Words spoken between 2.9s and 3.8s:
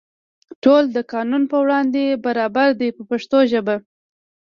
په پښتو ژبه.